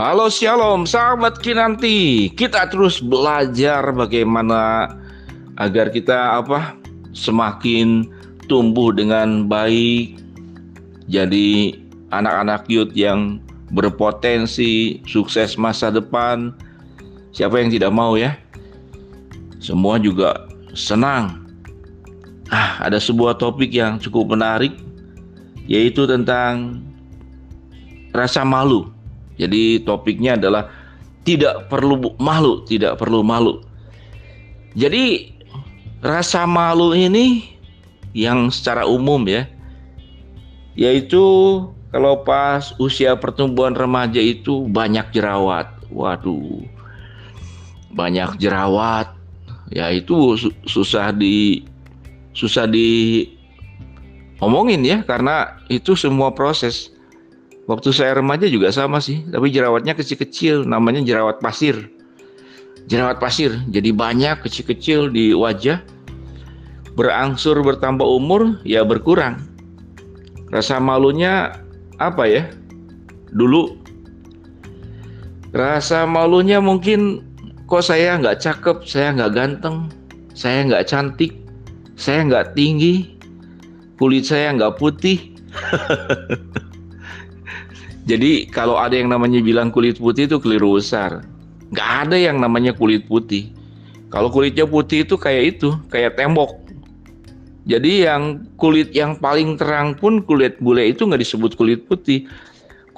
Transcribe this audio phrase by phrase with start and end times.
[0.00, 2.32] Halo Shalom, sahabat Kinanti.
[2.32, 4.88] Kita terus belajar bagaimana
[5.60, 6.72] agar kita apa?
[7.12, 8.08] Semakin
[8.48, 10.16] tumbuh dengan baik.
[11.04, 11.76] Jadi
[12.16, 13.44] anak-anak youth yang
[13.76, 16.56] berpotensi sukses masa depan.
[17.36, 18.40] Siapa yang tidak mau ya?
[19.60, 21.44] Semua juga senang.
[22.48, 24.72] Ah, ada sebuah topik yang cukup menarik
[25.68, 26.80] yaitu tentang
[28.16, 28.88] rasa malu
[29.40, 30.68] jadi topiknya adalah
[31.24, 33.64] tidak perlu malu, tidak perlu malu.
[34.76, 35.32] Jadi
[36.04, 37.56] rasa malu ini
[38.12, 39.48] yang secara umum ya,
[40.76, 41.24] yaitu
[41.88, 45.72] kalau pas usia pertumbuhan remaja itu banyak jerawat.
[45.88, 46.68] Waduh,
[47.96, 49.16] banyak jerawat.
[49.72, 50.36] Ya itu
[50.68, 51.64] susah di
[52.36, 53.24] susah di
[54.42, 56.90] omongin ya karena itu semua proses
[57.70, 61.86] Waktu saya remaja juga sama sih, tapi jerawatnya kecil-kecil, namanya jerawat pasir.
[62.90, 65.78] Jerawat pasir, jadi banyak kecil-kecil di wajah.
[66.98, 69.46] Berangsur bertambah umur, ya berkurang.
[70.50, 71.62] Rasa malunya
[72.02, 72.50] apa ya?
[73.30, 73.78] Dulu
[75.54, 77.22] rasa malunya mungkin
[77.70, 79.86] kok saya nggak cakep, saya nggak ganteng,
[80.34, 81.38] saya nggak cantik,
[81.94, 83.14] saya nggak tinggi,
[83.94, 85.38] kulit saya nggak putih.
[88.10, 91.22] Jadi kalau ada yang namanya bilang kulit putih itu keliru besar.
[91.70, 93.54] Gak ada yang namanya kulit putih.
[94.10, 96.58] Kalau kulitnya putih itu kayak itu, kayak tembok.
[97.70, 102.26] Jadi yang kulit yang paling terang pun kulit bule itu nggak disebut kulit putih,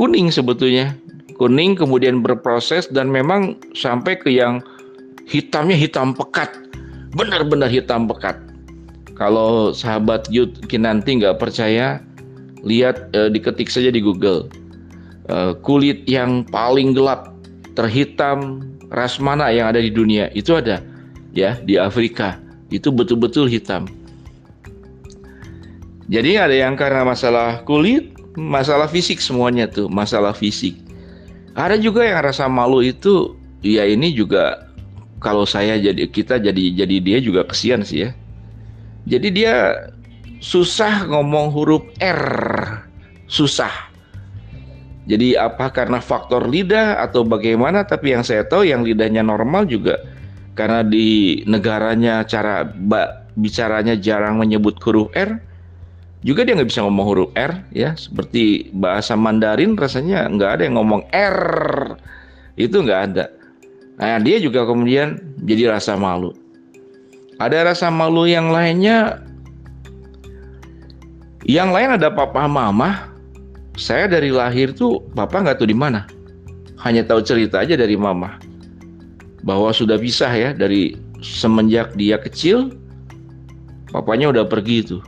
[0.00, 0.96] kuning sebetulnya.
[1.36, 4.64] Kuning kemudian berproses dan memang sampai ke yang
[5.28, 6.48] hitamnya hitam pekat,
[7.12, 8.40] benar-benar hitam pekat.
[9.12, 12.00] Kalau sahabat Yud Kinanti nggak percaya,
[12.64, 14.61] lihat eh, diketik saja di Google
[15.62, 17.30] kulit yang paling gelap,
[17.78, 20.84] terhitam, ras mana yang ada di dunia itu ada
[21.32, 22.36] ya di Afrika
[22.68, 23.88] itu betul-betul hitam.
[26.12, 30.76] Jadi ada yang karena masalah kulit, masalah fisik semuanya tuh, masalah fisik.
[31.56, 34.68] Ada juga yang rasa malu itu ya ini juga
[35.22, 38.10] kalau saya jadi kita jadi jadi dia juga kesian sih ya.
[39.08, 39.88] Jadi dia
[40.42, 42.22] susah ngomong huruf R.
[43.30, 43.91] Susah
[45.02, 47.82] jadi apa karena faktor lidah atau bagaimana?
[47.82, 49.98] Tapi yang saya tahu yang lidahnya normal juga
[50.54, 52.62] karena di negaranya cara
[53.34, 55.42] bicaranya jarang menyebut huruf R,
[56.22, 57.98] juga dia nggak bisa ngomong huruf R ya.
[57.98, 61.40] Seperti bahasa Mandarin rasanya nggak ada yang ngomong R,
[62.54, 63.26] itu nggak ada.
[63.98, 66.30] Nah dia juga kemudian jadi rasa malu.
[67.42, 69.18] Ada rasa malu yang lainnya.
[71.42, 73.11] Yang lain ada papa mama
[73.76, 76.04] saya dari lahir tuh papa nggak tahu di mana.
[76.82, 78.36] Hanya tahu cerita aja dari mama.
[79.42, 82.74] Bahwa sudah pisah ya dari semenjak dia kecil
[83.94, 85.02] papanya udah pergi tuh.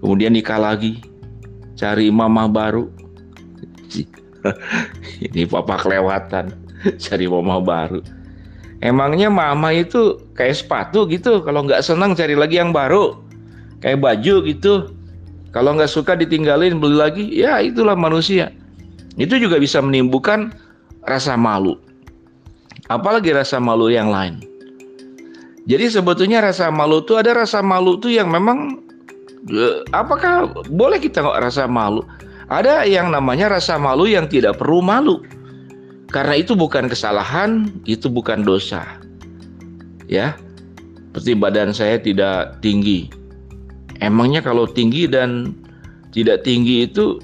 [0.00, 1.00] Kemudian nikah lagi.
[1.76, 2.88] Cari mama baru.
[5.26, 6.52] Ini papa kelewatan.
[7.04, 8.00] Cari mama baru.
[8.84, 11.40] Emangnya mama itu kayak sepatu gitu.
[11.40, 13.16] Kalau nggak senang cari lagi yang baru.
[13.80, 14.95] Kayak baju gitu
[15.56, 18.52] kalau nggak suka ditinggalin beli lagi, ya itulah manusia.
[19.16, 20.52] Itu juga bisa menimbulkan
[21.08, 21.80] rasa malu.
[22.92, 24.44] Apalagi rasa malu yang lain.
[25.64, 28.84] Jadi sebetulnya rasa malu itu ada rasa malu itu yang memang
[29.48, 32.04] eh, apakah boleh kita nggak rasa malu?
[32.52, 35.24] Ada yang namanya rasa malu yang tidak perlu malu.
[36.12, 38.84] Karena itu bukan kesalahan, itu bukan dosa.
[40.04, 40.36] Ya.
[41.16, 43.08] Seperti badan saya tidak tinggi,
[44.00, 45.56] Emangnya kalau tinggi dan
[46.12, 47.20] tidak tinggi itu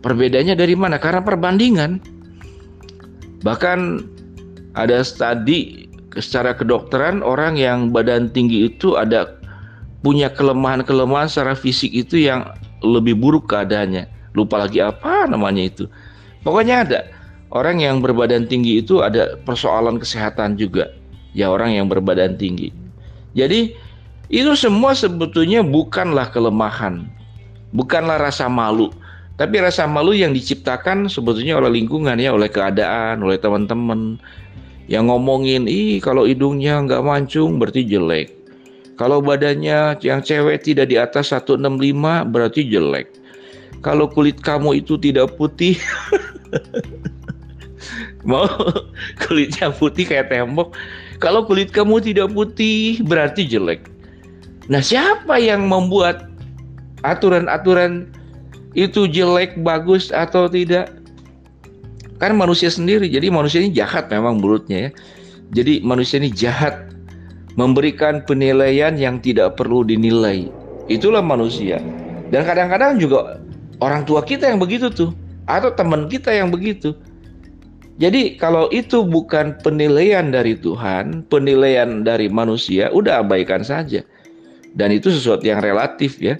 [0.00, 1.00] perbedaannya dari mana?
[1.00, 2.00] Karena perbandingan.
[3.44, 3.78] Bahkan
[4.74, 5.88] ada studi
[6.18, 9.38] secara kedokteran orang yang badan tinggi itu ada
[10.02, 12.46] punya kelemahan-kelemahan secara fisik itu yang
[12.82, 14.06] lebih buruk keadaannya.
[14.36, 15.84] Lupa lagi apa namanya itu.
[16.46, 17.00] Pokoknya ada
[17.50, 20.92] orang yang berbadan tinggi itu ada persoalan kesehatan juga.
[21.34, 22.70] Ya orang yang berbadan tinggi.
[23.34, 23.74] Jadi
[24.28, 27.08] itu semua sebetulnya bukanlah kelemahan,
[27.72, 28.92] bukanlah rasa malu,
[29.40, 34.20] tapi rasa malu yang diciptakan sebetulnya oleh lingkungan ya, oleh keadaan, oleh teman-teman
[34.88, 38.34] yang ngomongin, ih kalau hidungnya nggak mancung berarti jelek.
[38.98, 41.62] Kalau badannya yang cewek tidak di atas 165
[42.28, 43.14] berarti jelek.
[43.78, 45.78] Kalau kulit kamu itu tidak putih,
[48.28, 48.50] mau
[49.22, 50.74] kulitnya putih kayak tembok.
[51.22, 53.86] Kalau kulit kamu tidak putih berarti jelek.
[54.68, 56.28] Nah, siapa yang membuat
[57.02, 58.12] aturan-aturan
[58.76, 60.98] itu jelek, bagus atau tidak?
[62.18, 63.06] kan manusia sendiri.
[63.06, 64.92] Jadi manusia ini jahat memang mulutnya ya.
[65.54, 66.92] Jadi manusia ini jahat
[67.56, 70.50] memberikan penilaian yang tidak perlu dinilai.
[70.90, 71.80] Itulah manusia.
[72.28, 73.40] Dan kadang-kadang juga
[73.80, 75.10] orang tua kita yang begitu tuh
[75.48, 76.92] atau teman kita yang begitu.
[77.98, 84.06] Jadi kalau itu bukan penilaian dari Tuhan, penilaian dari manusia, udah abaikan saja.
[84.74, 86.36] Dan itu sesuatu yang relatif ya.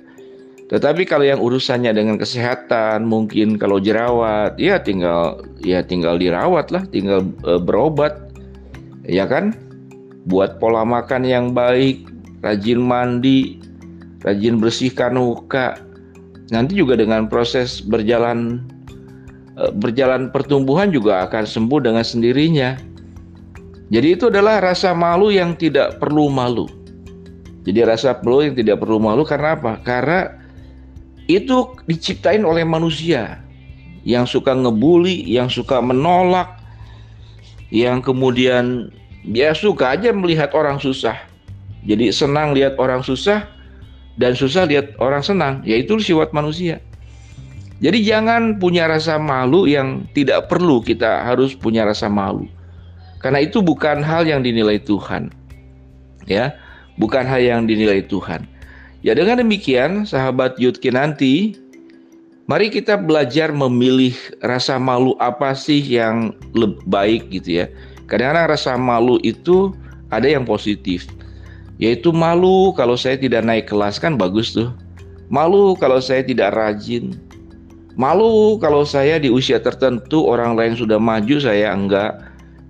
[0.68, 6.84] Tetapi kalau yang urusannya dengan kesehatan, mungkin kalau jerawat, ya tinggal ya tinggal dirawat lah,
[6.92, 8.28] tinggal e, berobat.
[9.08, 9.56] Ya kan?
[10.28, 12.04] Buat pola makan yang baik,
[12.44, 13.56] rajin mandi,
[14.20, 15.80] rajin bersihkan muka.
[16.52, 18.60] Nanti juga dengan proses berjalan
[19.58, 22.78] Eh, berjalan pertumbuhan juga akan sembuh dengan sendirinya.
[23.90, 26.70] Jadi itu adalah rasa malu yang tidak perlu malu.
[27.68, 29.76] Jadi rasa malu yang tidak perlu malu karena apa?
[29.84, 30.32] Karena
[31.28, 33.44] itu diciptain oleh manusia
[34.08, 36.48] yang suka ngebully, yang suka menolak,
[37.68, 38.88] yang kemudian
[39.28, 41.20] dia suka aja melihat orang susah.
[41.84, 43.44] Jadi senang lihat orang susah
[44.16, 46.80] dan susah lihat orang senang, yaitu sifat manusia.
[47.84, 52.48] Jadi jangan punya rasa malu yang tidak perlu kita harus punya rasa malu.
[53.20, 55.28] Karena itu bukan hal yang dinilai Tuhan.
[56.24, 56.56] Ya,
[56.98, 58.44] bukan hal yang dinilai Tuhan.
[59.06, 61.54] Ya dengan demikian sahabat Yudki nanti
[62.50, 67.66] mari kita belajar memilih rasa malu apa sih yang lebih baik gitu ya.
[68.10, 69.72] Kadang-kadang rasa malu itu
[70.10, 71.06] ada yang positif.
[71.78, 74.74] Yaitu malu kalau saya tidak naik kelas kan bagus tuh.
[75.30, 77.14] Malu kalau saya tidak rajin,
[77.98, 82.14] Malu kalau saya di usia tertentu orang lain sudah maju saya enggak.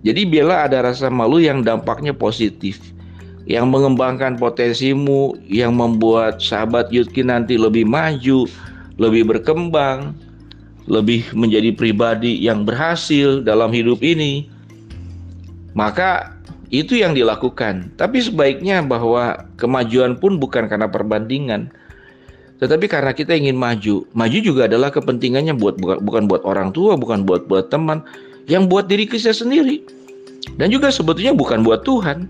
[0.00, 2.80] Jadi biarlah ada rasa malu yang dampaknya positif.
[3.49, 8.45] Yang mengembangkan potensimu, yang membuat sahabat Yudki nanti lebih maju,
[9.00, 10.12] lebih berkembang,
[10.85, 14.53] lebih menjadi pribadi yang berhasil dalam hidup ini.
[15.73, 16.37] Maka
[16.69, 17.89] itu yang dilakukan.
[17.97, 21.73] Tapi sebaiknya bahwa kemajuan pun bukan karena perbandingan,
[22.59, 27.23] tetapi karena kita ingin maju, maju juga adalah kepentingannya buat bukan buat orang tua, bukan
[27.23, 28.03] buat buat teman,
[28.50, 29.87] yang buat diri kita sendiri.
[30.59, 32.27] Dan juga sebetulnya bukan buat Tuhan.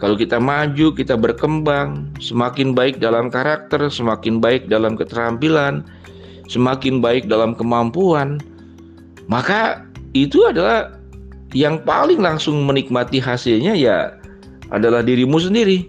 [0.00, 5.84] Kalau kita maju, kita berkembang, semakin baik dalam karakter, semakin baik dalam keterampilan,
[6.48, 8.40] semakin baik dalam kemampuan,
[9.28, 9.84] maka
[10.16, 10.96] itu adalah
[11.52, 14.16] yang paling langsung menikmati hasilnya ya
[14.72, 15.84] adalah dirimu sendiri.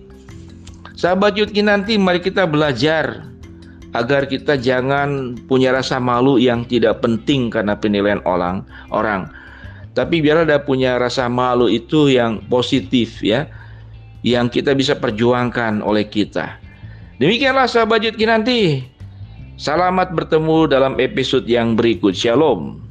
[0.99, 3.31] Sahabat Yudki nanti mari kita belajar
[3.91, 9.27] agar kita jangan punya rasa malu yang tidak penting karena penilaian orang orang
[9.91, 13.51] tapi biar ada punya rasa malu itu yang positif ya
[14.21, 16.57] yang kita bisa perjuangkan oleh kita.
[17.17, 18.59] Demikianlah sahabat Yudki nanti.
[19.61, 22.17] Selamat bertemu dalam episode yang berikut.
[22.17, 22.90] Shalom